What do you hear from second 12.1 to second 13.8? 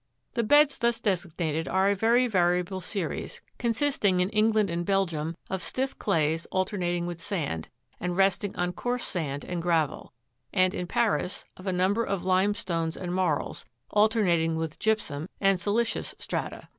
limestones and marls,